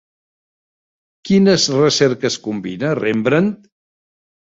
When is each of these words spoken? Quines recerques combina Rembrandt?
Quines 1.31 1.67
recerques 1.83 2.41
combina 2.49 2.97
Rembrandt? 3.05 3.73